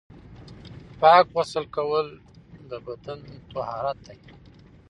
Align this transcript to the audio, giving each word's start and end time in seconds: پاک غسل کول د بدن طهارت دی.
پاک 0.99 1.25
غسل 1.35 1.65
کول 1.75 2.07
د 2.69 2.71
بدن 2.85 3.19
طهارت 3.53 3.97
دی. 4.07 4.19